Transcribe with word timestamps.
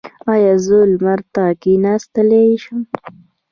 ایا 0.33 0.53
زه 0.65 0.77
لمر 0.91 1.19
ته 1.33 1.43
کیناستلی 1.61 2.45
شم؟ 2.63 2.81